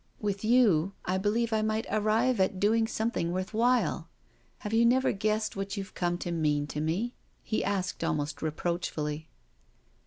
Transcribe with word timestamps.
With 0.19 0.43
you, 0.43 0.93
I 1.05 1.19
believe 1.19 1.53
I 1.53 1.61
might 1.61 1.85
arrive 1.91 2.39
at 2.39 2.59
doing 2.59 2.87
something 2.87 3.31
worth 3.31 3.53
while. 3.53 4.09
Have 4.61 4.73
you 4.73 4.83
never 4.83 5.11
guessed 5.11 5.55
what 5.55 5.77
you've 5.77 5.93
come 5.93 6.17
to 6.25 6.31
mean 6.31 6.65
to 6.73 6.81
me?" 6.81 7.13
he 7.43 7.63
asked 7.63 8.03
almost 8.03 8.41
reproachfully. 8.41 9.29